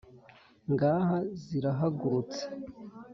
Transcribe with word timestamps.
Ngaha 0.71 1.17
zirahagurutse, 1.43 2.43